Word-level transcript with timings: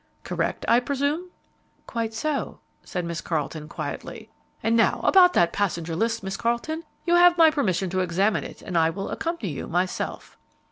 Correct, 0.23 0.65
I 0.67 0.79
presume?" 0.79 1.29
"Quite 1.85 2.15
so," 2.15 2.59
said 2.83 3.05
Miss 3.05 3.21
Carleton, 3.21 3.69
quietly. 3.69 4.31
"And 4.63 4.75
now 4.75 5.01
about 5.03 5.33
that 5.33 5.53
passenger 5.53 5.95
list, 5.95 6.23
Miss 6.23 6.37
Carleton; 6.37 6.81
you 7.05 7.13
have 7.17 7.37
my 7.37 7.51
permission 7.51 7.91
to 7.91 7.99
examine 7.99 8.43
it, 8.43 8.63
and 8.63 8.79
I 8.79 8.89
will 8.89 9.11
accompany 9.11 9.51
you 9.51 9.67
myself." 9.67 10.39